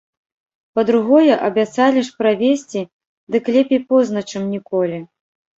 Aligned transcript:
Па-другое, 0.77 1.33
абяцалі 1.49 1.99
ж 2.09 2.21
правесці, 2.21 2.81
дык 3.37 3.43
лепей 3.57 3.81
позна, 3.93 4.19
чым 4.33 4.43
ніколі. 4.59 4.97